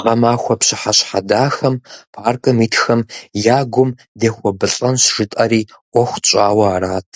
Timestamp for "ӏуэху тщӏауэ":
5.92-6.66